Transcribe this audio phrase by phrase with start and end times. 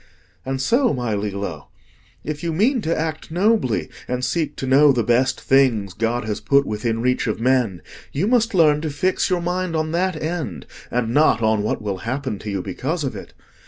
[0.47, 1.67] And so, my Lillo,
[2.23, 6.41] if you mean to act nobly and seek to know the best things God has
[6.41, 10.65] put within reach of men, you must learn to fix your mind on that end,
[10.89, 13.35] and not on what will happen to you because of it.